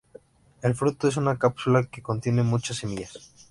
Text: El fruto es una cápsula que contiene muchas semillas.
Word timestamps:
El 0.63 0.73
fruto 0.73 1.07
es 1.09 1.17
una 1.17 1.37
cápsula 1.37 1.83
que 1.83 2.01
contiene 2.01 2.41
muchas 2.41 2.77
semillas. 2.77 3.31